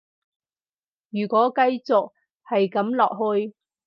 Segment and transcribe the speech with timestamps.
[1.11, 2.11] 如果繼續
[2.49, 3.53] 係噉落去